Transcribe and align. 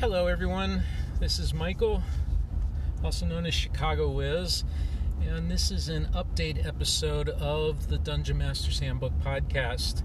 Hello, 0.00 0.26
everyone. 0.26 0.82
This 1.20 1.38
is 1.38 1.54
Michael, 1.54 2.02
also 3.04 3.26
known 3.26 3.46
as 3.46 3.54
Chicago 3.54 4.10
Wiz, 4.10 4.64
and 5.22 5.48
this 5.48 5.70
is 5.70 5.88
an 5.88 6.08
update 6.12 6.66
episode 6.66 7.28
of 7.28 7.88
the 7.88 7.96
Dungeon 7.96 8.38
Master's 8.38 8.80
Handbook 8.80 9.12
podcast. 9.20 10.02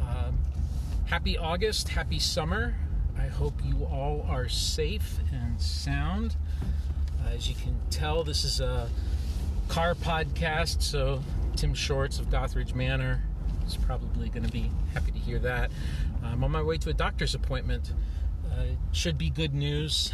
Um, 0.00 0.38
happy 1.04 1.36
August, 1.36 1.90
happy 1.90 2.18
summer. 2.18 2.74
I 3.16 3.26
hope 3.26 3.54
you 3.62 3.84
all 3.84 4.24
are 4.28 4.48
safe 4.48 5.18
and 5.30 5.60
sound. 5.60 6.34
As 7.28 7.48
you 7.48 7.54
can 7.54 7.78
tell, 7.90 8.24
this 8.24 8.44
is 8.44 8.60
a 8.60 8.88
car 9.68 9.94
podcast, 9.94 10.82
so 10.82 11.22
Tim 11.54 11.74
Shorts 11.74 12.18
of 12.18 12.30
Gothridge 12.30 12.74
Manor 12.74 13.22
is 13.66 13.76
probably 13.76 14.30
going 14.30 14.44
to 14.44 14.52
be 14.52 14.70
happy 14.94 15.12
to 15.12 15.18
hear 15.18 15.38
that. 15.40 15.70
I'm 16.24 16.42
on 16.42 16.50
my 16.50 16.62
way 16.62 16.78
to 16.78 16.90
a 16.90 16.94
doctor's 16.94 17.34
appointment. 17.34 17.92
Uh, 18.62 18.74
should 18.92 19.18
be 19.18 19.30
good 19.30 19.54
news. 19.54 20.12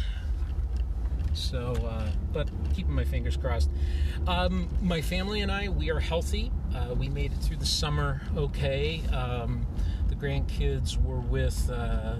So, 1.33 1.73
uh, 1.87 2.09
but 2.33 2.49
keeping 2.73 2.93
my 2.93 3.03
fingers 3.03 3.37
crossed. 3.37 3.69
Um, 4.27 4.67
my 4.81 5.01
family 5.01 5.41
and 5.41 5.51
I, 5.51 5.69
we 5.69 5.91
are 5.91 5.99
healthy. 5.99 6.51
Uh, 6.75 6.95
we 6.95 7.07
made 7.07 7.31
it 7.31 7.37
through 7.37 7.57
the 7.57 7.65
summer 7.65 8.21
okay. 8.35 9.01
Um, 9.13 9.65
the 10.07 10.15
grandkids 10.15 11.01
were 11.01 11.19
with 11.19 11.69
uh, 11.69 12.15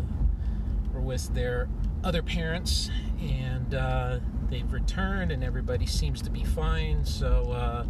were 0.94 1.02
with 1.02 1.34
their 1.34 1.68
other 2.04 2.22
parents, 2.22 2.90
and 3.22 3.74
uh, 3.74 4.20
they've 4.50 4.72
returned, 4.72 5.32
and 5.32 5.44
everybody 5.44 5.86
seems 5.86 6.22
to 6.22 6.30
be 6.30 6.44
fine. 6.44 7.04
So 7.04 7.52
uh, 7.52 7.86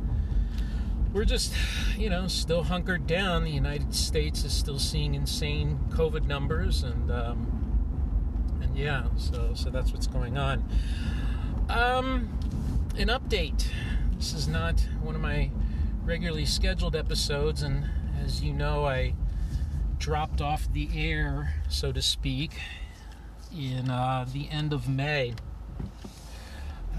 we're 1.13 1.25
just, 1.25 1.53
you 1.97 2.09
know, 2.09 2.27
still 2.27 2.63
hunkered 2.63 3.07
down. 3.07 3.43
The 3.43 3.51
United 3.51 3.93
States 3.93 4.43
is 4.45 4.53
still 4.53 4.79
seeing 4.79 5.15
insane 5.15 5.79
COVID 5.89 6.25
numbers, 6.25 6.83
and 6.83 7.11
um, 7.11 7.68
yeah, 8.79 9.03
so 9.17 9.51
so 9.55 9.69
that's 9.69 9.91
what's 9.91 10.07
going 10.07 10.37
on. 10.37 10.63
Um, 11.69 12.29
an 12.97 13.09
update. 13.09 13.67
This 14.15 14.33
is 14.33 14.47
not 14.47 14.79
one 15.01 15.15
of 15.15 15.21
my 15.21 15.51
regularly 16.03 16.45
scheduled 16.45 16.95
episodes, 16.95 17.61
and 17.61 17.89
as 18.23 18.41
you 18.41 18.53
know, 18.53 18.85
I 18.85 19.15
dropped 19.97 20.39
off 20.41 20.71
the 20.71 20.89
air, 20.95 21.55
so 21.67 21.91
to 21.91 22.01
speak, 22.01 22.59
in 23.53 23.89
uh, 23.89 24.25
the 24.31 24.49
end 24.49 24.71
of 24.71 24.87
May. 24.87 25.33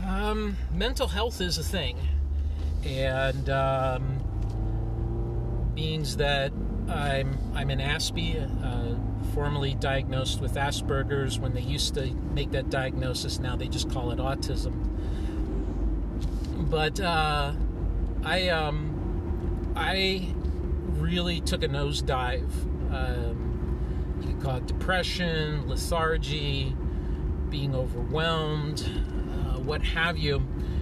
Um, 0.07 0.59
mental 0.73 1.09
health 1.09 1.41
is 1.41 1.57
a 1.57 1.65
thing, 1.65 1.97
and 2.85 3.49
um, 3.49 4.21
means 5.75 6.19
that 6.19 6.53
I'm 6.89 7.39
I'm 7.55 7.71
an 7.71 7.79
Aspie, 7.81 8.41
uh, 8.65 8.97
formerly 9.35 9.75
diagnosed 9.75 10.41
with 10.41 10.55
Asperger's. 10.55 11.39
When 11.39 11.55
they 11.55 11.61
used 11.61 11.95
to 11.95 12.13
make 12.35 12.51
that 12.53 12.71
diagnosis, 12.71 13.39
now 13.39 13.57
they 13.57 13.69
just 13.69 13.91
call 13.91 14.11
it 14.11 14.19
autism. 14.19 14.75
But 16.71 17.01
uh, 17.01 17.53
I 18.25 18.49
um, 18.49 19.73
I 19.77 20.35
really 20.99 21.41
took 21.41 21.63
a 21.63 21.69
nosedive. 21.69 22.51
Um, 22.93 24.19
you 24.21 24.29
could 24.29 24.43
call 24.43 24.57
it 24.57 24.67
depression, 24.67 25.69
lethargy, 25.69 26.77
being 27.49 27.75
overwhelmed, 27.75 28.81
uh, 28.83 29.59
what 29.61 29.83
have 29.83 30.19
you. 30.19 30.37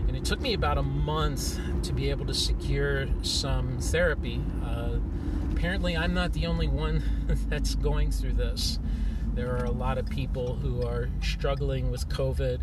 And 0.07 0.17
it 0.17 0.25
took 0.25 0.41
me 0.41 0.55
about 0.55 0.79
a 0.79 0.83
month 0.83 1.59
to 1.83 1.93
be 1.93 2.11
able 2.11 2.27
to 2.27 2.35
secure 2.35 3.09
some 3.23 3.79
therapy. 3.79 4.43
Uh, 4.65 4.97
apparently, 5.59 5.97
I'm 5.97 6.15
not 6.15 6.33
the 6.35 6.47
only 6.47 6.69
one 6.69 7.03
that's 7.49 7.75
going 7.75 8.13
through 8.13 8.35
this. 8.35 8.79
There 9.35 9.57
are 9.57 9.65
a 9.65 9.73
lot 9.73 9.99
of 9.99 10.09
people 10.09 10.55
who 10.55 10.87
are 10.87 11.09
struggling 11.21 11.91
with 11.91 12.09
COVID, 12.09 12.61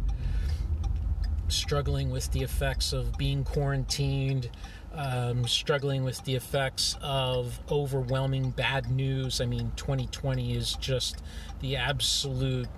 struggling 1.49 2.09
with 2.09 2.31
the 2.31 2.41
effects 2.41 2.93
of 2.93 3.17
being 3.17 3.43
quarantined, 3.43 4.49
um, 4.93 5.45
struggling 5.45 6.05
with 6.05 6.23
the 6.23 6.35
effects 6.35 6.97
of 7.01 7.59
overwhelming 7.69 8.51
bad 8.51 8.89
news. 8.89 9.41
I 9.41 9.45
mean, 9.45 9.73
2020 9.75 10.55
is 10.55 10.77
just 10.79 11.21
the 11.59 11.75
absolute 11.75 12.69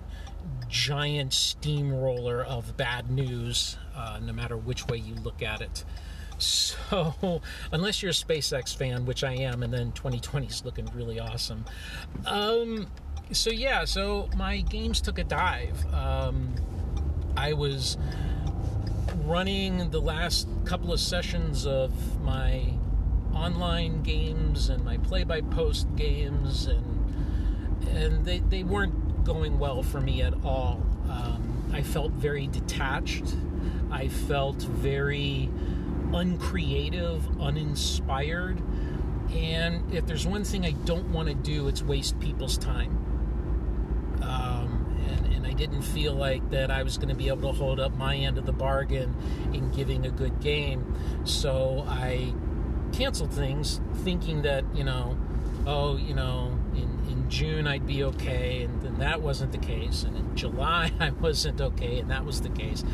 giant 0.68 1.32
steamroller 1.32 2.42
of 2.42 2.76
bad 2.76 3.08
news, 3.08 3.76
uh, 3.94 4.18
no 4.20 4.32
matter 4.32 4.56
which 4.56 4.84
way 4.88 4.96
you 4.96 5.14
look 5.14 5.42
at 5.42 5.60
it. 5.60 5.84
So, 6.38 7.42
unless 7.72 8.02
you're 8.02 8.10
a 8.10 8.14
SpaceX 8.14 8.76
fan, 8.76 9.04
which 9.04 9.24
I 9.24 9.32
am, 9.32 9.62
and 9.62 9.72
then 9.72 9.92
2020 9.92 10.46
is 10.46 10.64
looking 10.64 10.88
really 10.94 11.18
awesome. 11.18 11.64
Um, 12.26 12.88
so 13.32 13.50
yeah, 13.50 13.84
so 13.84 14.28
my 14.36 14.60
games 14.60 15.00
took 15.00 15.18
a 15.18 15.24
dive. 15.24 15.84
Um, 15.92 16.54
I 17.36 17.52
was 17.52 17.98
running 19.24 19.90
the 19.90 20.00
last 20.00 20.48
couple 20.64 20.92
of 20.92 21.00
sessions 21.00 21.66
of 21.66 22.20
my 22.22 22.74
online 23.34 24.02
games 24.02 24.68
and 24.70 24.84
my 24.84 24.96
play-by-post 24.98 25.94
games, 25.96 26.66
and 26.66 27.88
and 27.90 28.24
they 28.24 28.38
they 28.40 28.64
weren't 28.64 29.24
going 29.24 29.58
well 29.58 29.82
for 29.82 30.00
me 30.00 30.22
at 30.22 30.34
all. 30.44 30.82
Um, 31.08 31.70
I 31.72 31.82
felt 31.82 32.12
very 32.12 32.46
detached. 32.46 33.34
I 33.90 34.08
felt 34.08 34.62
very 34.62 35.50
uncreative, 36.12 37.40
uninspired. 37.40 38.62
And 39.32 39.92
if 39.92 40.06
there's 40.06 40.26
one 40.26 40.44
thing 40.44 40.64
I 40.64 40.72
don't 40.72 41.12
want 41.12 41.28
to 41.28 41.34
do, 41.34 41.68
it's 41.68 41.82
waste 41.82 42.18
people's 42.18 42.56
time. 42.56 42.96
Um, 44.22 44.96
and, 45.08 45.34
and 45.34 45.46
I 45.46 45.52
didn't 45.52 45.82
feel 45.82 46.14
like 46.14 46.50
that 46.50 46.70
I 46.70 46.82
was 46.82 46.96
going 46.96 47.10
to 47.10 47.14
be 47.14 47.28
able 47.28 47.52
to 47.52 47.58
hold 47.58 47.78
up 47.78 47.96
my 47.96 48.16
end 48.16 48.38
of 48.38 48.46
the 48.46 48.52
bargain 48.52 49.14
in 49.52 49.70
giving 49.70 50.06
a 50.06 50.10
good 50.10 50.40
game. 50.40 50.94
So 51.24 51.84
I 51.86 52.32
canceled 52.92 53.32
things 53.32 53.80
thinking 53.96 54.42
that, 54.42 54.64
you 54.74 54.84
know, 54.84 55.16
oh, 55.66 55.96
you 55.96 56.14
know, 56.14 56.58
in, 56.74 56.98
in 57.10 57.30
June 57.30 57.66
I'd 57.66 57.86
be 57.86 58.02
okay, 58.04 58.62
and 58.62 58.80
then 58.82 58.98
that 58.98 59.20
wasn't 59.20 59.52
the 59.52 59.58
case. 59.58 60.02
And 60.02 60.16
in 60.16 60.36
July 60.36 60.92
I 61.00 61.10
wasn't 61.10 61.60
okay, 61.60 61.98
and 61.98 62.10
that 62.10 62.24
was 62.24 62.40
the 62.40 62.48
case. 62.48 62.84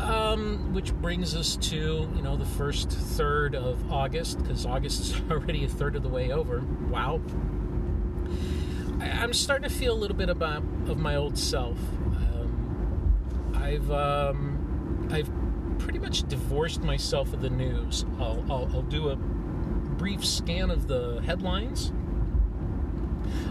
Um, 0.00 0.74
which 0.74 0.92
brings 0.94 1.36
us 1.36 1.56
to 1.56 1.76
you 2.14 2.22
know 2.22 2.36
the 2.36 2.44
first 2.44 2.90
third 2.90 3.54
of 3.54 3.92
August 3.92 4.38
because 4.38 4.66
August 4.66 5.00
is 5.00 5.22
already 5.30 5.64
a 5.64 5.68
third 5.68 5.96
of 5.96 6.02
the 6.02 6.08
way 6.08 6.32
over. 6.32 6.62
Wow, 6.90 7.20
I, 9.00 9.06
am 9.06 9.32
starting 9.32 9.68
to 9.68 9.74
feel 9.74 9.92
a 9.92 9.98
little 9.98 10.16
bit 10.16 10.28
about 10.28 10.62
of 10.88 10.98
my 10.98 11.16
old 11.16 11.38
self. 11.38 11.78
Um, 12.06 13.52
I've 13.54 13.90
um, 13.90 15.08
I've 15.10 15.30
pretty 15.78 15.98
much 15.98 16.26
divorced 16.28 16.82
myself 16.82 17.32
of 17.32 17.40
the 17.40 17.50
news. 17.50 18.04
I'll, 18.18 18.44
I'll, 18.50 18.70
I'll 18.74 18.82
do 18.82 19.10
a 19.10 19.16
brief 19.16 20.24
scan 20.24 20.70
of 20.70 20.88
the 20.88 21.20
headlines. 21.24 21.92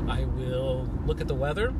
I 0.08 0.26
will 0.26 0.90
look 1.06 1.22
at 1.22 1.28
the 1.28 1.36
weather. 1.36 1.74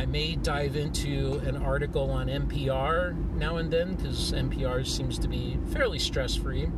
I 0.00 0.06
may 0.06 0.34
dive 0.34 0.76
into 0.76 1.42
an 1.44 1.58
article 1.58 2.10
on 2.10 2.28
NPR 2.28 3.34
now 3.34 3.58
and 3.58 3.70
then 3.70 3.96
because 3.96 4.32
NPR 4.32 4.86
seems 4.86 5.18
to 5.18 5.28
be 5.28 5.58
fairly 5.74 5.98
stress 5.98 6.34
free. 6.34 6.70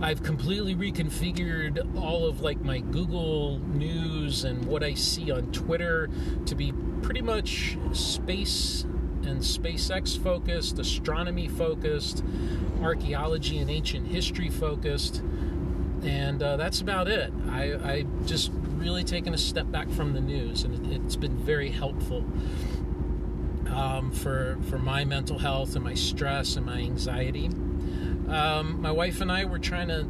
I've 0.00 0.24
completely 0.24 0.74
reconfigured 0.74 1.94
all 1.96 2.26
of 2.26 2.40
like 2.40 2.60
my 2.60 2.80
Google 2.80 3.60
News 3.60 4.42
and 4.42 4.64
what 4.64 4.82
I 4.82 4.94
see 4.94 5.30
on 5.30 5.52
Twitter 5.52 6.10
to 6.46 6.56
be 6.56 6.72
pretty 7.02 7.22
much 7.22 7.78
space 7.92 8.82
and 9.22 9.42
SpaceX 9.42 10.20
focused, 10.20 10.80
astronomy 10.80 11.46
focused, 11.46 12.24
archaeology 12.82 13.58
and 13.58 13.70
ancient 13.70 14.08
history 14.08 14.48
focused, 14.48 15.22
and 16.02 16.42
uh, 16.42 16.56
that's 16.56 16.80
about 16.80 17.08
it. 17.08 17.32
I, 17.48 17.74
I 17.74 18.06
just 18.26 18.50
really 18.76 19.04
taken 19.04 19.34
a 19.34 19.38
step 19.38 19.70
back 19.70 19.90
from 19.90 20.12
the 20.12 20.20
news, 20.20 20.64
and 20.64 20.92
it, 20.92 21.02
has 21.02 21.16
been 21.16 21.36
very 21.36 21.70
helpful 21.70 22.24
um, 23.68 24.10
for 24.12 24.58
for 24.68 24.78
my 24.78 25.04
mental 25.04 25.38
health 25.38 25.74
and 25.74 25.84
my 25.84 25.94
stress 25.94 26.56
and 26.56 26.66
my 26.66 26.78
anxiety. 26.78 27.46
Um, 28.28 28.80
my 28.80 28.92
wife 28.92 29.20
and 29.20 29.30
I 29.30 29.44
were 29.44 29.58
trying 29.58 29.88
to 29.88 30.04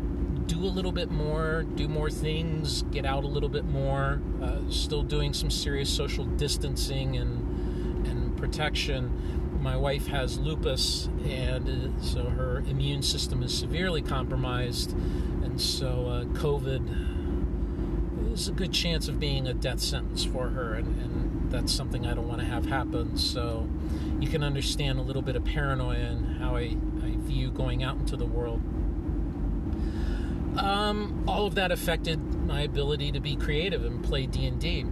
do 0.46 0.64
a 0.64 0.68
little 0.68 0.92
bit 0.92 1.10
more, 1.10 1.64
do 1.74 1.88
more 1.88 2.10
things, 2.10 2.82
get 2.90 3.06
out 3.06 3.24
a 3.24 3.28
little 3.28 3.48
bit 3.48 3.64
more. 3.64 4.20
Uh, 4.42 4.58
still 4.68 5.02
doing 5.02 5.32
some 5.32 5.50
serious 5.50 5.88
social 5.88 6.24
distancing 6.24 7.16
and 7.16 8.06
and 8.06 8.36
protection. 8.36 9.39
My 9.60 9.76
wife 9.76 10.06
has 10.06 10.38
lupus, 10.38 11.08
and 11.24 11.68
uh, 11.68 12.02
so 12.02 12.24
her 12.24 12.58
immune 12.66 13.02
system 13.02 13.42
is 13.42 13.56
severely 13.56 14.00
compromised, 14.00 14.92
and 14.92 15.60
so 15.60 16.06
uh, 16.06 16.24
COVID 16.38 18.32
is 18.32 18.48
a 18.48 18.52
good 18.52 18.72
chance 18.72 19.08
of 19.08 19.20
being 19.20 19.46
a 19.46 19.52
death 19.52 19.80
sentence 19.80 20.24
for 20.24 20.48
her, 20.48 20.74
and, 20.74 21.00
and 21.02 21.50
that's 21.50 21.72
something 21.72 22.06
I 22.06 22.14
don't 22.14 22.28
want 22.28 22.40
to 22.40 22.46
have 22.46 22.64
happen. 22.66 23.18
So 23.18 23.68
you 24.18 24.28
can 24.28 24.42
understand 24.42 24.98
a 24.98 25.02
little 25.02 25.22
bit 25.22 25.36
of 25.36 25.44
paranoia 25.44 25.98
and 25.98 26.38
how 26.38 26.56
I, 26.56 26.76
I 27.04 27.16
view 27.18 27.50
going 27.50 27.82
out 27.82 27.96
into 27.96 28.16
the 28.16 28.26
world. 28.26 28.62
Um, 30.58 31.24
all 31.28 31.46
of 31.46 31.54
that 31.56 31.70
affected 31.70 32.18
my 32.46 32.62
ability 32.62 33.12
to 33.12 33.20
be 33.20 33.36
creative 33.36 33.84
and 33.84 34.02
play 34.02 34.26
D&D. 34.26 34.86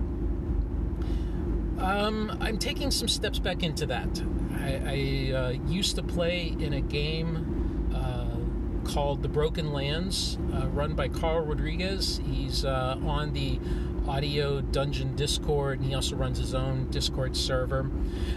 Um, 1.79 2.37
I'm 2.41 2.59
taking 2.59 2.91
some 2.91 3.09
steps 3.09 3.39
back 3.39 3.63
into 3.63 3.87
that. 3.87 4.23
I, 4.55 5.33
I 5.33 5.37
uh, 5.37 5.51
used 5.67 5.95
to 5.97 6.03
play 6.03 6.55
in 6.59 6.73
a 6.73 6.81
game 6.81 7.91
uh, 7.95 8.89
called 8.89 9.23
The 9.23 9.29
Broken 9.29 9.73
Lands, 9.73 10.39
uh, 10.55 10.67
run 10.69 10.95
by 10.95 11.09
Carl 11.09 11.45
Rodriguez. 11.45 12.21
He's 12.27 12.65
uh, 12.65 12.99
on 13.05 13.33
the 13.33 13.61
Audio 14.09 14.61
Dungeon 14.61 15.15
Discord, 15.15 15.79
and 15.79 15.89
he 15.89 15.95
also 15.95 16.17
runs 16.17 16.39
his 16.39 16.53
own 16.53 16.91
Discord 16.91 17.37
server. 17.37 17.89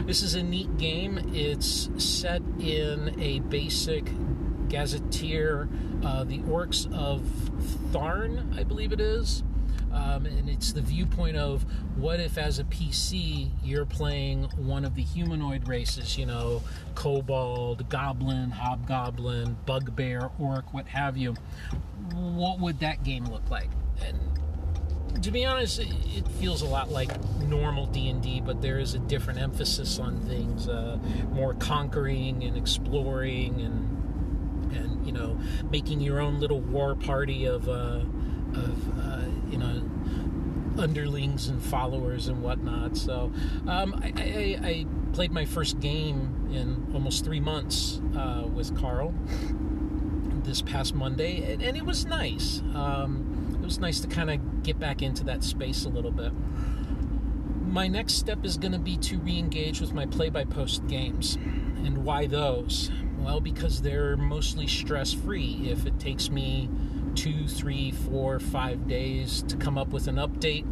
This 0.05 0.21
is 0.21 0.35
a 0.35 0.43
neat 0.43 0.77
game. 0.77 1.31
It's 1.33 1.89
set 1.97 2.43
in 2.59 3.19
a 3.19 3.39
basic 3.39 4.05
gazetteer, 4.69 5.67
uh, 6.03 6.25
the 6.25 6.39
Orcs 6.39 6.91
of 6.93 7.23
Thar, 7.91 8.29
I 8.55 8.63
believe 8.63 8.91
it 8.91 9.01
is. 9.01 9.43
Um, 9.93 10.25
and 10.25 10.49
it's 10.49 10.71
the 10.71 10.81
viewpoint 10.81 11.37
of 11.37 11.65
what 11.95 12.19
if, 12.19 12.37
as 12.37 12.59
a 12.59 12.63
PC, 12.63 13.49
you're 13.63 13.85
playing 13.85 14.43
one 14.55 14.85
of 14.85 14.95
the 14.95 15.01
humanoid 15.01 15.67
races, 15.67 16.17
you 16.17 16.25
know, 16.25 16.61
kobold, 16.95 17.89
goblin, 17.89 18.51
hobgoblin, 18.51 19.57
bugbear, 19.65 20.29
orc, 20.39 20.73
what 20.73 20.87
have 20.87 21.17
you. 21.17 21.35
What 22.13 22.59
would 22.59 22.79
that 22.79 23.03
game 23.03 23.25
look 23.25 23.49
like? 23.49 23.69
And 24.05 24.17
to 25.23 25.31
be 25.31 25.45
honest, 25.45 25.79
it 25.79 26.27
feels 26.39 26.61
a 26.61 26.65
lot 26.65 26.89
like 26.89 27.11
normal 27.41 27.85
D&D, 27.87 28.41
but 28.41 28.61
there 28.61 28.79
is 28.79 28.93
a 28.93 28.99
different 28.99 29.39
emphasis 29.39 29.99
on 29.99 30.19
things, 30.21 30.67
uh, 30.67 30.97
more 31.31 31.53
conquering 31.55 32.43
and 32.43 32.57
exploring 32.57 33.61
and 33.61 33.97
and 34.73 35.05
you 35.05 35.11
know 35.11 35.37
making 35.69 35.99
your 35.99 36.19
own 36.19 36.39
little 36.39 36.61
war 36.61 36.95
party 36.95 37.45
of 37.45 37.67
uh, 37.67 37.99
of 38.53 38.99
uh, 38.99 39.21
you 39.51 39.57
know 39.57 39.81
underlings 40.77 41.47
and 41.47 41.61
followers 41.61 42.27
and 42.27 42.41
whatnot. 42.41 42.97
So 42.97 43.31
um, 43.67 43.93
I, 44.01 44.13
I, 44.15 44.67
I, 44.67 44.85
played 45.13 45.31
my 45.31 45.43
first 45.43 45.81
game 45.81 46.49
in 46.53 46.89
almost 46.93 47.25
three 47.25 47.41
months 47.41 48.01
uh, 48.15 48.43
with 48.45 48.75
Carl 48.79 49.13
this 50.43 50.61
past 50.61 50.95
Monday, 50.95 51.51
and, 51.51 51.61
and 51.61 51.75
it 51.75 51.85
was 51.85 52.05
nice. 52.05 52.61
Um, 52.73 53.57
it 53.61 53.65
was 53.65 53.77
nice 53.77 53.99
to 53.99 54.07
kind 54.07 54.31
of 54.31 54.63
get 54.63 54.79
back 54.79 55.01
into 55.01 55.23
that 55.25 55.43
space 55.43 55.83
a 55.85 55.89
little 55.89 56.11
bit. 56.11 56.31
My 57.67 57.87
next 57.87 58.13
step 58.13 58.45
is 58.45 58.57
going 58.57 58.71
to 58.71 58.79
be 58.79 58.97
to 58.97 59.17
re 59.19 59.37
engage 59.37 59.81
with 59.81 59.93
my 59.93 60.05
play 60.05 60.29
by 60.29 60.45
post 60.45 60.87
games. 60.87 61.35
And 61.83 62.05
why 62.05 62.27
those? 62.27 62.91
Well, 63.17 63.39
because 63.39 63.81
they're 63.81 64.17
mostly 64.17 64.67
stress 64.67 65.13
free. 65.13 65.67
If 65.69 65.85
it 65.85 65.99
takes 65.99 66.29
me 66.29 66.69
two, 67.15 67.47
three, 67.47 67.91
four, 67.91 68.39
five 68.39 68.87
days 68.87 69.43
to 69.43 69.57
come 69.57 69.77
up 69.77 69.89
with 69.89 70.07
an 70.07 70.15
update, 70.15 70.65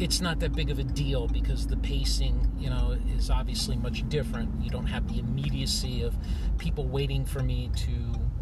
it's 0.00 0.20
not 0.20 0.40
that 0.40 0.54
big 0.54 0.70
of 0.70 0.78
a 0.78 0.84
deal 0.84 1.28
because 1.28 1.66
the 1.66 1.76
pacing, 1.76 2.50
you 2.58 2.68
know, 2.68 2.96
is 3.16 3.30
obviously 3.30 3.76
much 3.76 4.08
different. 4.08 4.62
You 4.62 4.70
don't 4.70 4.86
have 4.86 5.12
the 5.12 5.20
immediacy 5.20 6.02
of 6.02 6.16
people 6.58 6.86
waiting 6.86 7.24
for 7.24 7.42
me 7.42 7.70
to, 7.76 7.92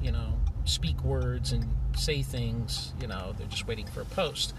you 0.00 0.12
know, 0.12 0.40
speak 0.64 1.02
words 1.04 1.52
and 1.52 1.68
say 1.96 2.22
things. 2.22 2.94
You 3.00 3.08
know, 3.08 3.34
they're 3.36 3.46
just 3.48 3.66
waiting 3.66 3.86
for 3.86 4.00
a 4.00 4.06
post. 4.06 4.54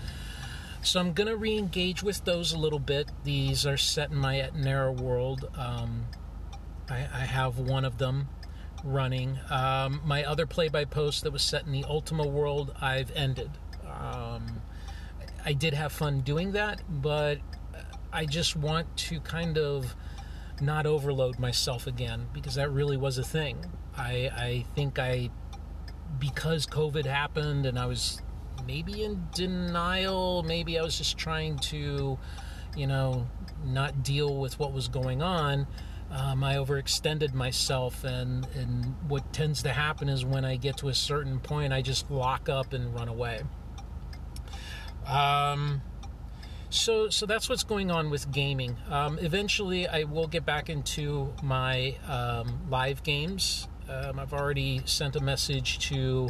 So 0.82 1.00
I'm 1.00 1.14
going 1.14 1.28
to 1.28 1.38
re 1.38 1.58
engage 1.58 2.04
with 2.04 2.26
those 2.26 2.52
a 2.52 2.58
little 2.58 2.80
bit. 2.80 3.10
These 3.24 3.66
are 3.66 3.78
set 3.78 4.12
in 4.12 4.18
my 4.18 4.36
Etinerra 4.36 4.96
world. 5.00 5.50
Um, 5.58 6.06
I, 6.90 6.98
I 6.98 7.26
have 7.26 7.58
one 7.58 7.86
of 7.86 7.98
them 7.98 8.28
running. 8.84 9.40
Um, 9.50 10.02
my 10.06 10.24
other 10.24 10.46
play 10.46 10.68
by 10.68 10.86
post 10.86 11.24
that 11.24 11.32
was 11.32 11.42
set 11.42 11.66
in 11.66 11.72
the 11.72 11.86
Ultima 11.86 12.28
world, 12.28 12.76
I've 12.82 13.12
ended. 13.16 13.52
Um, 13.86 14.62
I 15.46 15.54
did 15.54 15.74
have 15.74 15.92
fun 15.92 16.22
doing 16.22 16.52
that, 16.52 16.82
but 16.90 17.40
I 18.12 18.26
just 18.26 18.56
want 18.56 18.96
to 18.98 19.20
kind 19.22 19.58
of 19.58 19.96
not 20.62 20.86
overload 20.86 21.40
myself 21.40 21.88
again 21.88 22.28
because 22.34 22.56
that 22.56 22.70
really 22.70 22.98
was 22.98 23.18
a 23.18 23.24
thing. 23.24 23.72
I, 23.98 24.30
I 24.36 24.66
think 24.76 25.00
I, 25.00 25.30
because 26.20 26.66
COVID 26.66 27.06
happened 27.06 27.66
and 27.66 27.78
I 27.78 27.86
was 27.86 28.22
maybe 28.66 29.04
in 29.04 29.28
denial, 29.34 30.44
maybe 30.44 30.80
I 30.80 30.84
was 30.84 30.98
just 30.98 31.18
trying 31.18 31.58
to, 31.60 32.18
you 32.76 32.88
know, 32.88 33.28
not 33.66 34.04
deal 34.04 34.38
with 34.38 34.60
what 34.60 34.74
was 34.74 34.88
going 34.88 35.22
on 35.22 35.68
um, 36.14 36.44
I 36.44 36.56
overextended 36.56 37.34
myself, 37.34 38.04
and, 38.04 38.48
and 38.56 38.96
what 39.08 39.34
tends 39.34 39.64
to 39.64 39.70
happen 39.70 40.10
is 40.10 40.24
when 40.24 40.46
I 40.46 40.58
get 40.58 40.78
to 40.78 40.90
a 40.90 40.94
certain 40.94 41.40
point, 41.40 41.74
I 41.74 41.82
just 41.82 42.12
lock 42.12 42.50
up 42.50 42.72
and 42.72 42.94
run 42.94 43.08
away. 43.08 43.42
Um, 45.08 45.82
so, 46.70 47.10
so 47.10 47.26
that's 47.26 47.50
what's 47.50 47.64
going 47.64 47.90
on 47.90 48.12
with 48.12 48.32
gaming. 48.32 48.78
Um, 48.90 49.18
eventually, 49.20 49.88
I 49.88 50.04
will 50.04 50.28
get 50.28 50.46
back 50.46 50.70
into 50.70 51.34
my 51.42 51.96
um, 52.08 52.62
live 52.70 53.02
games. 53.02 53.68
Um, 53.90 54.20
I've 54.20 54.34
already 54.34 54.82
sent 54.86 55.16
a 55.16 55.20
message 55.20 55.80
to 55.90 56.30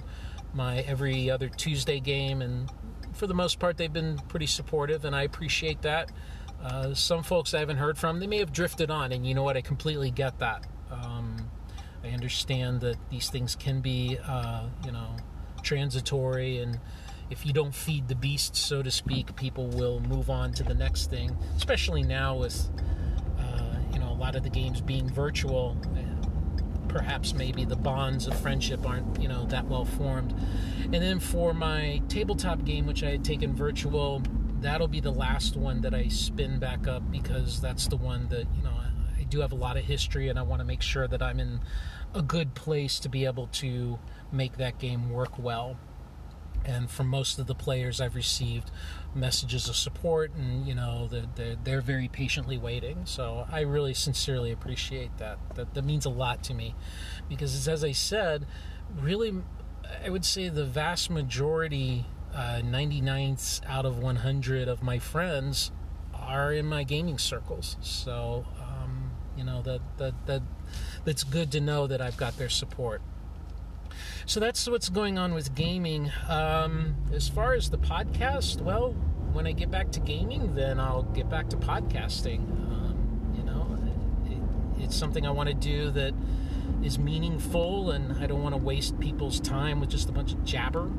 my 0.54 0.78
every 0.80 1.30
other 1.30 1.50
Tuesday 1.50 2.00
game, 2.00 2.42
and 2.42 2.70
for 3.12 3.28
the 3.28 3.34
most 3.34 3.60
part, 3.60 3.76
they've 3.76 3.92
been 3.92 4.18
pretty 4.30 4.48
supportive, 4.48 5.04
and 5.04 5.14
I 5.14 5.24
appreciate 5.24 5.82
that. 5.82 6.10
Uh, 6.64 6.94
some 6.94 7.24
folks 7.24 7.54
I 7.54 7.60
haven't 7.60 7.78
heard 7.78 7.98
from, 7.98 8.20
they 8.20 8.28
may 8.28 8.38
have 8.40 8.54
drifted 8.54 8.90
on, 8.90 9.12
and 9.12 9.28
you 9.28 9.34
know 9.34 9.44
what? 9.44 9.58
I 9.58 9.62
completely 9.62 10.12
get 10.12 10.40
that. 10.40 10.66
Um, 10.90 11.50
I 12.04 12.10
understand 12.10 12.80
that 12.82 12.96
these 13.10 13.30
things 13.30 13.56
can 13.56 13.82
be, 13.82 14.18
uh, 14.26 14.68
you 14.86 14.92
know, 14.94 15.18
transitory, 15.62 16.60
and 16.60 16.80
if 17.30 17.46
you 17.46 17.52
don't 17.52 17.76
feed 17.76 18.08
the 18.08 18.16
beast, 18.16 18.56
so 18.56 18.82
to 18.82 18.92
speak, 18.92 19.36
people 19.36 19.68
will 19.68 20.00
move 20.00 20.30
on 20.30 20.54
to 20.54 20.64
the 20.64 20.74
next 20.74 21.10
thing. 21.10 21.36
Especially 21.58 22.04
now 22.04 22.38
with, 22.38 22.70
uh, 23.40 23.76
you 23.92 24.00
know, 24.00 24.10
a 24.12 24.14
lot 24.14 24.36
of 24.36 24.44
the 24.44 24.50
games 24.50 24.80
being 24.80 25.10
virtual. 25.10 25.76
Perhaps 26.88 27.34
maybe 27.34 27.66
the 27.66 27.76
bonds 27.76 28.28
of 28.28 28.40
friendship 28.40 28.86
aren't, 28.86 29.20
you 29.20 29.28
know, 29.28 29.46
that 29.46 29.66
well 29.66 29.86
formed. 29.86 30.34
And 30.84 30.94
then 30.94 31.20
for 31.20 31.54
my 31.54 32.02
tabletop 32.08 32.66
game, 32.66 32.86
which 32.86 33.04
I 33.04 33.10
had 33.10 33.26
taken 33.26 33.56
virtual, 33.56 34.22
that'll 34.64 34.88
be 34.88 35.00
the 35.00 35.12
last 35.12 35.56
one 35.56 35.82
that 35.82 35.94
I 35.94 36.08
spin 36.08 36.60
back 36.60 36.88
up 36.88 37.10
because 37.12 37.62
that's 37.62 37.88
the 37.88 37.98
one 37.98 38.28
that 38.30 38.48
you 38.56 38.64
know 38.64 38.74
I 39.18 39.24
do 39.24 39.40
have 39.42 39.52
a 39.52 39.56
lot 39.56 39.78
of 39.78 39.84
history 39.84 40.30
and 40.30 40.38
I 40.38 40.44
want 40.44 40.60
to 40.60 40.66
make 40.66 40.82
sure 40.82 41.08
that 41.08 41.22
I'm 41.22 41.40
in 41.40 41.60
a 42.14 42.22
good 42.22 42.54
place 42.56 43.00
to 43.00 43.10
be 43.10 43.26
able 43.26 43.48
to 43.48 44.00
make 44.32 44.58
that 44.58 44.80
game 44.80 45.10
work 45.10 45.40
well. 45.40 45.78
And 46.66 46.90
from 46.90 47.08
most 47.08 47.40
of 47.40 47.48
the 47.48 47.56
players, 47.56 48.00
I've 48.00 48.16
received 48.16 48.72
messages 49.14 49.68
of 49.68 49.76
support, 49.76 50.34
and 50.34 50.66
you 50.66 50.74
know 50.74 51.08
they're, 51.12 51.26
they're, 51.36 51.56
they're 51.62 51.82
very 51.82 52.08
patiently 52.08 52.58
waiting. 52.58 53.02
So 53.06 53.46
I 53.52 53.62
really 53.62 53.94
sincerely 53.94 54.52
appreciate 54.52 55.18
that. 55.18 55.40
That 55.56 55.74
that 55.74 55.84
means 55.84 56.06
a 56.06 56.10
lot 56.10 56.42
to 56.44 56.54
me, 56.54 56.74
because 57.28 57.68
as 57.68 57.84
I 57.84 57.92
said, 57.92 58.46
really, 58.98 59.34
I 60.06 60.10
would 60.10 60.24
say 60.24 60.48
the 60.48 60.64
vast 60.64 61.10
majority 61.10 62.06
uh, 62.34 62.62
99th 62.64 63.62
out 63.68 63.86
of 63.86 64.00
100 64.00 64.68
of 64.68 64.82
my 64.82 65.00
friends 65.00 65.72
are 66.14 66.54
in 66.54 66.66
my 66.66 66.84
gaming 66.84 67.18
circles. 67.18 67.78
So, 67.82 68.46
um, 68.60 69.12
you 69.38 69.44
know, 69.44 69.62
that, 69.62 69.82
that, 69.98 70.14
that, 70.26 70.42
that's 71.06 71.24
good 71.24 71.52
to 71.52 71.60
know 71.60 71.86
that 71.88 72.02
I've 72.02 72.18
got 72.18 72.38
their 72.38 72.50
support. 72.50 73.02
So 74.26 74.40
that's 74.40 74.68
what's 74.68 74.90
going 74.90 75.18
on 75.18 75.34
with 75.34 75.54
gaming. 75.54 76.12
Um, 76.28 76.96
as 77.14 77.28
far 77.28 77.54
as 77.54 77.70
the 77.70 77.78
podcast, 77.78 78.62
well, 78.62 78.94
when 79.34 79.46
I 79.46 79.52
get 79.52 79.70
back 79.70 79.92
to 79.92 80.00
gaming, 80.00 80.56
then 80.56 80.80
I'll 80.80 81.04
get 81.04 81.30
back 81.30 81.50
to 81.50 81.58
podcasting. 81.58 82.40
Um, 82.40 83.34
you 83.36 83.44
know, 83.44 83.78
it, 84.80 84.84
it's 84.84 84.96
something 84.96 85.28
I 85.28 85.32
want 85.32 85.50
to 85.50 85.56
do 85.56 85.92
that 85.92 86.14
is 86.84 86.98
meaningful, 86.98 87.92
and 87.92 88.14
I 88.24 88.28
don't 88.28 88.42
want 88.42 88.56
to 88.56 88.62
waste 88.62 89.00
people's 89.00 89.40
time 89.40 89.80
with 89.80 89.90
just 89.90 90.10
a 90.10 90.12
bunch 90.12 90.32
of 90.34 90.44
jabber 90.46 90.90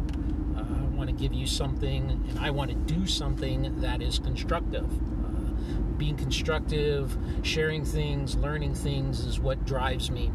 want 1.04 1.18
to 1.18 1.22
give 1.22 1.34
you 1.34 1.46
something 1.46 2.10
and 2.30 2.38
I 2.38 2.48
want 2.48 2.70
to 2.70 2.94
do 2.94 3.06
something 3.06 3.78
that 3.82 4.00
is 4.00 4.18
constructive. 4.18 4.86
Uh, 4.90 5.52
being 5.98 6.16
constructive, 6.16 7.14
sharing 7.42 7.84
things, 7.84 8.36
learning 8.36 8.74
things 8.74 9.20
is 9.20 9.38
what 9.38 9.66
drives 9.66 10.10
me. 10.10 10.32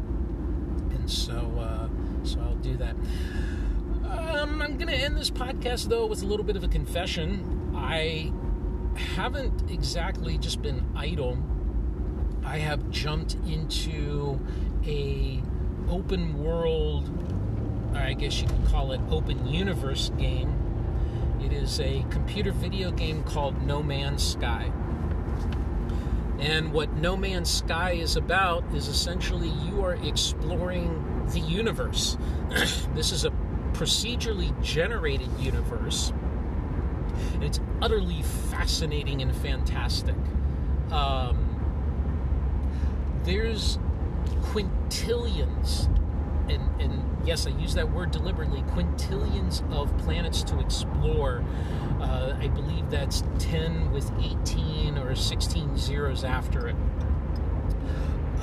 And 0.90 1.10
so, 1.10 1.32
uh, 1.58 1.88
so 2.24 2.38
I'll 2.40 2.54
do 2.54 2.76
that. 2.76 2.94
Um, 4.04 4.62
I'm 4.62 4.76
going 4.76 4.86
to 4.86 4.94
end 4.94 5.16
this 5.16 5.28
podcast 5.28 5.88
though 5.88 6.06
with 6.06 6.22
a 6.22 6.26
little 6.26 6.46
bit 6.46 6.54
of 6.54 6.62
a 6.62 6.68
confession. 6.68 7.72
I 7.74 8.32
haven't 9.16 9.68
exactly 9.72 10.38
just 10.38 10.62
been 10.62 10.86
idle. 10.94 11.36
I 12.44 12.58
have 12.58 12.90
jumped 12.90 13.34
into 13.44 14.38
a 14.86 15.42
open 15.88 16.40
world 16.44 17.10
I 17.94 18.12
guess 18.14 18.40
you 18.40 18.46
could 18.46 18.64
call 18.66 18.92
it 18.92 19.00
open 19.10 19.46
universe 19.46 20.10
game. 20.18 20.56
It 21.44 21.52
is 21.52 21.80
a 21.80 22.04
computer 22.10 22.52
video 22.52 22.90
game 22.90 23.22
called 23.24 23.62
No 23.62 23.82
Man's 23.82 24.22
Sky. 24.26 24.70
And 26.38 26.72
what 26.72 26.92
No 26.94 27.16
Man's 27.16 27.50
Sky 27.50 27.92
is 27.92 28.16
about 28.16 28.64
is 28.74 28.88
essentially 28.88 29.48
you 29.66 29.82
are 29.84 29.94
exploring 29.94 31.26
the 31.32 31.40
universe. 31.40 32.16
this 32.94 33.12
is 33.12 33.24
a 33.24 33.30
procedurally 33.72 34.58
generated 34.62 35.28
universe. 35.38 36.12
And 37.34 37.44
it's 37.44 37.60
utterly 37.82 38.22
fascinating 38.50 39.22
and 39.22 39.34
fantastic. 39.36 40.16
Um, 40.90 41.46
there's 43.24 43.78
quintillions, 44.52 45.88
and, 46.50 46.80
and 46.80 47.26
yes, 47.26 47.46
I 47.46 47.50
use 47.50 47.74
that 47.74 47.90
word 47.92 48.10
deliberately, 48.10 48.62
quintillions 48.62 49.62
of 49.72 49.96
planets 49.98 50.42
to 50.44 50.58
explore. 50.58 51.44
Uh, 52.00 52.36
I 52.38 52.48
believe 52.48 52.90
that's 52.90 53.22
10 53.38 53.92
with 53.92 54.10
18 54.18 54.98
or 54.98 55.14
16 55.14 55.76
zeros 55.76 56.24
after 56.24 56.68
it. 56.68 56.76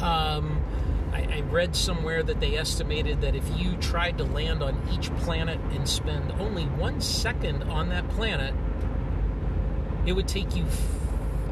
Um, 0.01 0.63
I, 1.11 1.37
I 1.37 1.43
read 1.49 1.75
somewhere 1.75 2.21
that 2.23 2.39
they 2.39 2.57
estimated 2.57 3.21
that 3.21 3.35
if 3.35 3.43
you 3.57 3.75
tried 3.77 4.17
to 4.19 4.23
land 4.23 4.61
on 4.61 4.81
each 4.91 5.13
planet 5.17 5.59
and 5.71 5.87
spend 5.87 6.31
only 6.33 6.65
one 6.65 7.01
second 7.01 7.63
on 7.63 7.89
that 7.89 8.07
planet, 8.09 8.53
it 10.05 10.13
would 10.13 10.27
take 10.27 10.55
you 10.55 10.65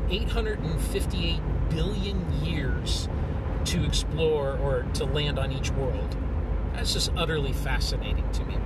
858 0.10 1.42
billion 1.70 2.44
years 2.44 3.10
to 3.66 3.84
explore 3.84 4.58
or 4.60 4.84
to 4.94 5.06
land 5.06 5.40
on 5.40 5.52
each 5.52 5.72
world. 5.72 6.16
That's 6.76 6.94
just 6.94 7.12
utterly 7.16 7.54
fascinating 7.54 8.30
to 8.32 8.46
me. 8.46 8.58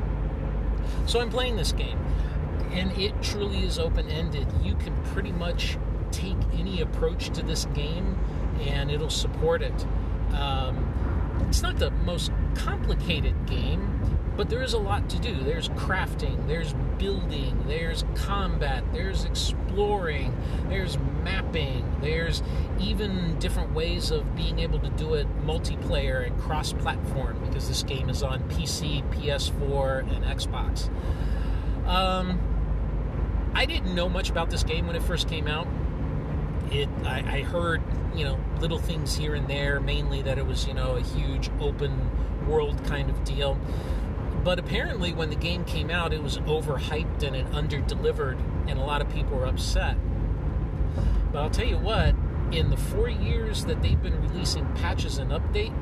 So 1.06 1.20
I'm 1.20 1.30
playing 1.30 1.56
this 1.56 1.72
game, 1.72 2.00
and 2.72 2.92
it 2.94 3.14
truly 3.22 3.64
is 3.64 3.80
open 3.80 4.10
ended. 4.10 4.48
You 4.62 4.76
can 4.76 4.96
pretty 5.06 5.32
much 5.32 5.78
take 6.12 6.38
any 6.54 6.82
approach 6.82 7.30
to 7.32 7.44
this 7.44 7.66
game, 7.74 8.18
and 8.62 8.92
it'll 8.92 9.10
support 9.10 9.62
it. 9.62 9.86
Um, 10.34 11.46
it's 11.48 11.62
not 11.62 11.78
the 11.80 11.92
most 11.92 12.32
complicated 12.56 13.46
game, 13.46 14.19
but 14.40 14.48
there 14.50 14.64
is 14.64 14.72
a 14.72 14.80
lot 14.80 15.10
to 15.10 15.20
do. 15.20 15.36
There's 15.44 15.68
crafting, 15.68 16.48
there's 16.48 16.72
building, 16.98 17.62
there's 17.68 18.06
combat, 18.16 18.86
there's 18.94 19.26
exploring, 19.26 20.34
there's 20.70 20.98
mapping, 21.26 21.98
there's 22.00 22.42
even 22.80 23.38
different 23.40 23.74
ways 23.74 24.12
of 24.12 24.38
being 24.38 24.60
able 24.60 24.80
to 24.80 24.90
do 24.92 25.16
it 25.16 25.28
multiplayer 25.46 26.26
and 26.26 26.40
cross 26.40 26.72
platform 26.72 27.38
because 27.46 27.68
this 27.68 27.84
game 27.84 28.10
is 28.10 28.24
on 28.24 28.40
PC, 28.44 29.04
PS4, 29.12 30.10
and 30.16 30.24
Xbox. 30.24 30.88
Um, 31.86 32.40
I 33.54 33.66
didn't 33.66 33.94
know 33.94 34.08
much 34.08 34.30
about 34.30 34.50
this 34.50 34.64
game 34.64 34.88
when 34.88 34.96
it 34.96 35.04
first 35.04 35.28
came 35.28 35.48
out. 35.48 35.68
It, 36.72 36.88
I, 37.04 37.40
I 37.40 37.42
heard 37.42 37.82
you 38.16 38.24
know, 38.24 38.40
little 38.62 38.80
things 38.80 39.18
here 39.18 39.36
and 39.36 39.50
there, 39.50 39.82
mainly 39.82 40.22
that 40.22 40.38
it 40.38 40.46
was, 40.46 40.66
you 40.66 40.74
know, 40.74 40.96
a 40.96 41.02
huge 41.02 41.50
open 41.60 42.48
world 42.48 42.82
kind 42.86 43.10
of 43.10 43.22
deal. 43.26 43.60
But 44.44 44.58
apparently, 44.58 45.14
when 45.14 45.30
the 45.30 45.36
game 45.36 45.66
came 45.66 45.90
out, 45.90 46.14
it 46.14 46.24
was 46.24 46.38
overhyped 46.40 47.24
and 47.24 47.36
it 47.36 47.46
under-delivered, 47.54 48.38
and 48.68 48.80
a 48.80 48.84
lot 48.84 49.02
of 49.02 49.10
people 49.10 49.38
were 49.38 49.46
upset. 49.46 49.98
But 51.32 51.40
I'll 51.40 51.50
tell 51.50 51.68
you 51.68 51.78
what, 51.78 52.16
in 52.52 52.70
the 52.70 52.78
four 52.78 53.10
years 53.10 53.66
that 53.66 53.82
they've 53.82 54.02
been 54.02 54.20
releasing 54.22 54.66
patches 54.76 55.18
and 55.18 55.32
update, 55.32 55.74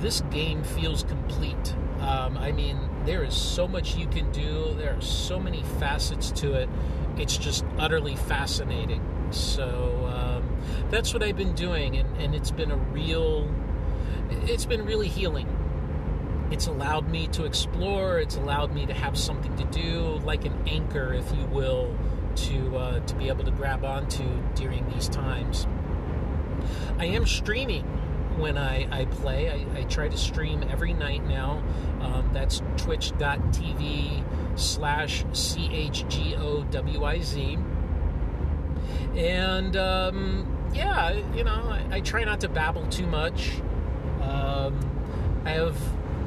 this 0.00 0.22
game 0.30 0.62
feels 0.64 1.04
complete. 1.04 1.74
Um, 2.00 2.36
I 2.36 2.52
mean, 2.52 2.78
there 3.06 3.22
is 3.22 3.34
so 3.34 3.66
much 3.66 3.96
you 3.96 4.08
can 4.08 4.30
do. 4.32 4.74
There 4.76 4.94
are 4.96 5.00
so 5.00 5.38
many 5.38 5.62
facets 5.78 6.30
to 6.32 6.54
it. 6.54 6.68
It's 7.16 7.38
just 7.38 7.64
utterly 7.78 8.16
fascinating. 8.16 9.00
So 9.30 10.10
um, 10.12 10.58
that's 10.90 11.14
what 11.14 11.22
I've 11.22 11.36
been 11.36 11.54
doing, 11.54 11.96
and, 11.96 12.16
and 12.18 12.34
it's 12.34 12.50
been 12.50 12.70
a 12.70 12.76
real, 12.76 13.48
it's 14.42 14.66
been 14.66 14.84
really 14.84 15.08
healing. 15.08 15.48
It's 16.50 16.66
allowed 16.66 17.08
me 17.08 17.26
to 17.28 17.44
explore. 17.44 18.18
It's 18.18 18.36
allowed 18.36 18.74
me 18.74 18.86
to 18.86 18.94
have 18.94 19.18
something 19.18 19.56
to 19.56 19.64
do, 19.64 20.20
like 20.24 20.44
an 20.44 20.54
anchor, 20.66 21.12
if 21.14 21.32
you 21.34 21.46
will, 21.46 21.96
to 22.36 22.76
uh, 22.76 23.00
to 23.00 23.14
be 23.14 23.28
able 23.28 23.44
to 23.44 23.50
grab 23.50 23.84
onto 23.84 24.24
during 24.54 24.88
these 24.90 25.08
times. 25.08 25.66
I 26.98 27.06
am 27.06 27.26
streaming 27.26 27.84
when 28.36 28.58
I, 28.58 28.86
I 28.90 29.04
play. 29.06 29.50
I, 29.50 29.66
I 29.78 29.84
try 29.84 30.08
to 30.08 30.16
stream 30.16 30.64
every 30.70 30.92
night 30.92 31.24
now. 31.26 31.62
Um, 32.00 32.30
that's 32.32 32.62
twitch.tv 32.76 34.24
slash 34.58 35.24
C-H-G-O-W-I-Z. 35.32 35.98
And 39.16 39.76
um, 39.76 40.70
yeah, 40.74 41.12
you 41.34 41.44
know, 41.44 41.52
I, 41.52 41.86
I, 41.92 42.00
try 42.00 42.24
not 42.24 42.40
to 42.40 42.48
babble 42.48 42.88
too 42.88 43.06
much. 43.06 43.52
Um, 44.20 44.80
I 45.44 45.50
have 45.52 45.76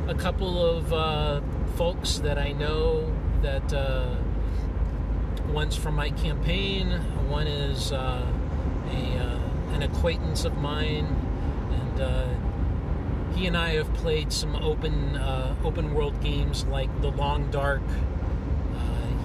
a 0.07 0.15
couple 0.15 0.65
of 0.65 0.93
uh, 0.93 1.41
folks 1.75 2.19
that 2.19 2.37
I 2.37 2.53
know 2.53 3.13
that 3.41 3.73
uh, 3.73 4.15
one's 5.49 5.75
from 5.75 5.95
my 5.95 6.11
campaign, 6.11 6.91
one 7.27 7.47
is 7.47 7.91
uh, 7.91 8.25
a, 8.89 9.17
uh, 9.17 9.73
an 9.73 9.83
acquaintance 9.83 10.45
of 10.45 10.57
mine, 10.57 11.05
and 11.71 12.01
uh, 12.01 13.35
he 13.35 13.47
and 13.47 13.57
I 13.57 13.71
have 13.71 13.93
played 13.95 14.31
some 14.31 14.55
open 14.55 15.17
uh, 15.17 15.55
open 15.65 15.93
world 15.93 16.21
games 16.21 16.65
like 16.65 16.89
The 17.01 17.09
Long 17.09 17.51
Dark. 17.51 17.81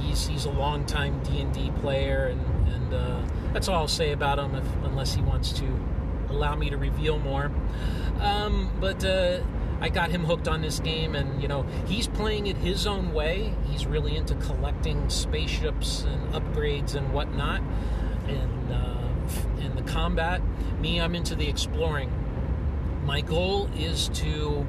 he's 0.01 0.27
he's 0.27 0.47
a 0.47 0.51
longtime 0.51 1.23
D 1.23 1.41
and 1.41 1.55
D 1.55 1.71
player, 1.81 2.27
and 2.27 2.69
and 2.69 3.55
that's 3.55 3.69
all 3.69 3.77
I'll 3.77 3.89
say 3.89 4.12
about 4.12 4.39
him, 4.39 4.55
if, 4.57 4.67
unless 4.85 5.15
he 5.15 5.23
wants 5.23 5.53
to 5.53 5.65
allow 6.29 6.57
me 6.57 6.71
to 6.71 6.77
reveal 6.77 7.19
more. 7.21 7.53
Um, 8.21 8.71
but 8.81 9.05
I 9.83 9.89
got 9.89 10.11
him 10.11 10.25
hooked 10.25 10.47
on 10.47 10.62
this 10.62 10.79
game, 10.79 11.17
and 11.17 11.43
you 11.43 11.49
know 11.49 11.65
he's 11.87 12.07
playing 12.07 12.47
it 12.47 12.57
his 12.57 12.87
own 12.87 13.12
way. 13.12 13.53
He's 13.69 13.85
really 13.85 14.17
into 14.17 14.37
collecting 14.37 15.11
spaceships 15.11 16.05
and 16.05 16.33
upgrades 16.33 16.95
and 16.95 17.12
whatnot, 17.12 17.61
and 18.29 18.73
uh, 18.73 19.61
and 19.61 19.77
the 19.77 19.83
combat. 19.83 20.41
Me, 20.81 21.01
I'm 21.01 21.17
into 21.17 21.35
the 21.35 21.49
exploring. 21.49 22.12
My 23.05 23.23
goal 23.23 23.69
is 23.77 24.09
to 24.11 24.65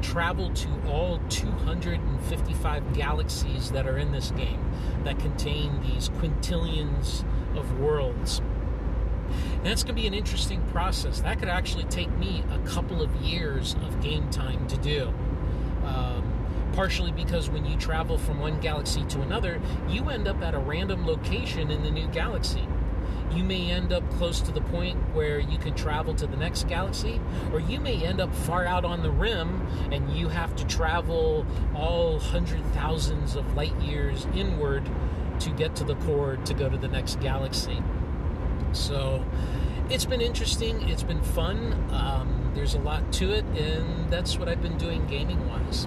travel 0.00 0.50
to 0.54 0.68
all 0.88 1.20
255 1.28 2.94
galaxies 2.94 3.70
that 3.72 3.86
are 3.86 3.98
in 3.98 4.12
this 4.12 4.30
game 4.30 4.64
that 5.04 5.18
contain 5.18 5.82
these 5.82 6.08
quintillions 6.08 7.22
of 7.54 7.78
worlds. 7.78 8.40
And 9.56 9.66
that's 9.66 9.82
going 9.82 9.96
to 9.96 10.00
be 10.00 10.06
an 10.06 10.14
interesting 10.14 10.62
process. 10.68 11.20
That 11.20 11.38
could 11.38 11.48
actually 11.48 11.84
take 11.84 12.10
me 12.18 12.44
a 12.50 12.58
couple 12.68 13.02
of 13.02 13.14
years 13.16 13.74
of 13.86 14.00
game 14.00 14.30
time 14.30 14.66
to 14.68 14.76
do. 14.78 15.12
Um, 15.84 16.30
partially 16.72 17.12
because 17.12 17.48
when 17.48 17.64
you 17.64 17.76
travel 17.76 18.18
from 18.18 18.40
one 18.40 18.60
galaxy 18.60 19.04
to 19.04 19.22
another, 19.22 19.60
you 19.88 20.08
end 20.10 20.26
up 20.26 20.42
at 20.42 20.54
a 20.54 20.58
random 20.58 21.06
location 21.06 21.70
in 21.70 21.82
the 21.82 21.90
new 21.90 22.08
galaxy. 22.08 22.66
You 23.32 23.42
may 23.42 23.70
end 23.70 23.92
up 23.92 24.08
close 24.12 24.40
to 24.42 24.52
the 24.52 24.60
point 24.60 24.96
where 25.14 25.40
you 25.40 25.58
can 25.58 25.74
travel 25.74 26.14
to 26.14 26.26
the 26.26 26.36
next 26.36 26.68
galaxy, 26.68 27.20
or 27.52 27.60
you 27.60 27.80
may 27.80 28.04
end 28.04 28.20
up 28.20 28.32
far 28.34 28.64
out 28.64 28.84
on 28.84 29.02
the 29.02 29.10
rim 29.10 29.66
and 29.90 30.16
you 30.16 30.28
have 30.28 30.54
to 30.56 30.66
travel 30.66 31.44
all 31.74 32.18
hundred 32.18 32.64
thousands 32.66 33.34
of 33.34 33.56
light 33.56 33.74
years 33.80 34.26
inward 34.34 34.88
to 35.40 35.50
get 35.50 35.74
to 35.76 35.84
the 35.84 35.96
core 35.96 36.36
to 36.44 36.54
go 36.54 36.68
to 36.68 36.76
the 36.76 36.88
next 36.88 37.20
galaxy. 37.20 37.82
So 38.74 39.24
it's 39.90 40.04
been 40.04 40.20
interesting. 40.20 40.88
It's 40.88 41.02
been 41.02 41.22
fun. 41.22 41.72
Um, 41.90 42.52
there's 42.54 42.74
a 42.74 42.80
lot 42.80 43.12
to 43.14 43.32
it, 43.32 43.44
and 43.56 44.10
that's 44.10 44.38
what 44.38 44.48
I've 44.48 44.62
been 44.62 44.78
doing 44.78 45.06
gaming 45.06 45.48
wise. 45.48 45.86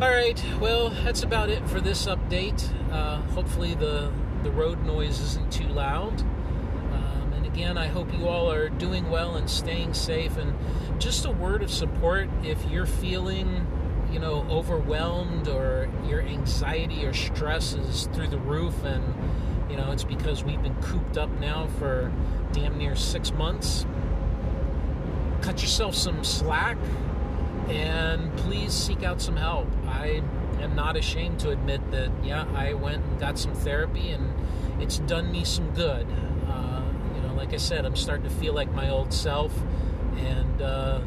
All 0.00 0.08
right, 0.08 0.42
well, 0.60 0.90
that's 0.90 1.22
about 1.22 1.50
it 1.50 1.68
for 1.68 1.80
this 1.80 2.06
update. 2.06 2.66
Uh, 2.90 3.16
hopefully, 3.32 3.74
the, 3.74 4.10
the 4.42 4.50
road 4.50 4.84
noise 4.84 5.20
isn't 5.20 5.52
too 5.52 5.68
loud. 5.68 6.20
Um, 6.20 7.32
and 7.34 7.46
again, 7.46 7.76
I 7.76 7.86
hope 7.86 8.12
you 8.16 8.26
all 8.28 8.50
are 8.50 8.70
doing 8.70 9.10
well 9.10 9.36
and 9.36 9.48
staying 9.48 9.92
safe. 9.92 10.36
And 10.38 10.54
just 10.98 11.26
a 11.26 11.30
word 11.30 11.62
of 11.62 11.70
support 11.70 12.30
if 12.42 12.64
you're 12.70 12.86
feeling 12.86 13.66
you 14.12 14.18
know, 14.18 14.46
overwhelmed 14.50 15.48
or 15.48 15.88
your 16.06 16.20
anxiety 16.20 17.06
or 17.06 17.12
stress 17.12 17.74
is 17.74 18.08
through 18.12 18.28
the 18.28 18.38
roof, 18.38 18.82
and 18.84 19.04
you 19.70 19.76
know, 19.76 19.90
it's 19.92 20.04
because 20.04 20.44
we've 20.44 20.62
been 20.62 20.74
cooped 20.82 21.16
up 21.16 21.30
now 21.40 21.68
for 21.78 22.12
damn 22.52 22.76
near 22.76 22.96
six 22.96 23.32
months. 23.32 23.86
Cut 25.40 25.62
yourself 25.62 25.94
some 25.94 26.24
slack 26.24 26.76
and 27.68 28.36
please 28.38 28.72
seek 28.72 29.02
out 29.02 29.22
some 29.22 29.36
help. 29.36 29.68
I 29.86 30.22
am 30.60 30.74
not 30.74 30.96
ashamed 30.96 31.38
to 31.40 31.50
admit 31.50 31.90
that, 31.92 32.10
yeah, 32.22 32.46
I 32.54 32.74
went 32.74 33.04
and 33.04 33.20
got 33.20 33.38
some 33.38 33.54
therapy 33.54 34.10
and 34.10 34.32
it's 34.80 34.98
done 34.98 35.30
me 35.30 35.44
some 35.44 35.70
good. 35.70 36.06
Uh, 36.48 36.82
you 37.14 37.22
know, 37.22 37.34
like 37.34 37.54
I 37.54 37.58
said, 37.58 37.86
I'm 37.86 37.96
starting 37.96 38.28
to 38.28 38.34
feel 38.36 38.52
like 38.52 38.72
my 38.74 38.90
old 38.90 39.12
self 39.12 39.52
and, 40.16 40.62
uh, 40.62 41.00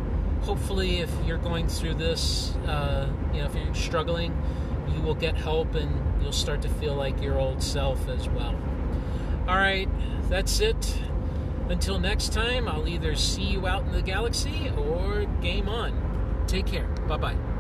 hopefully, 0.43 1.00
if 1.00 1.10
you're 1.25 1.38
going 1.38 1.67
through 1.67 1.93
this, 1.96 2.53
uh, 2.67 3.08
you 3.34 3.39
know, 3.39 3.46
if 3.46 3.55
you're 3.55 3.74
struggling, 3.74 4.36
you 4.90 5.02
will 5.02 5.16
get 5.16 5.36
help 5.36 5.75
and 5.75 6.22
you'll 6.22 6.32
start 6.32 6.62
to 6.63 6.70
feel 6.70 6.96
like 6.96 7.22
your 7.22 7.40
old 7.40 7.62
self 7.62 8.08
as 8.10 8.28
well. 8.30 8.56
All 9.48 9.58
right, 9.58 9.90
that's 10.30 10.60
it. 10.60 11.00
Until 11.70 12.00
next 12.00 12.34
time, 12.34 12.68
I'll 12.68 12.88
either 12.88 13.16
see 13.16 13.44
you 13.44 13.68
out 13.68 13.84
in 13.84 13.92
the 13.92 14.02
galaxy 14.02 14.72
or 14.78 15.25
game 15.42 15.70
on. 15.70 16.44
Take 16.48 16.66
care. 16.66 16.88
Bye 17.08 17.18
bye. 17.18 17.53